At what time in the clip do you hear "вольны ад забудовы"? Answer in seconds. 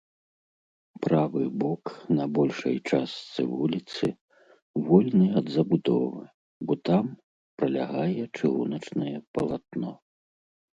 4.89-6.23